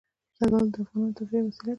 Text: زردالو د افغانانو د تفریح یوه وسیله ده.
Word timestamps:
زردالو 0.37 0.71
د 0.73 0.75
افغانانو 0.83 1.13
د 1.13 1.15
تفریح 1.19 1.41
یوه 1.41 1.49
وسیله 1.49 1.65
ده. 1.67 1.69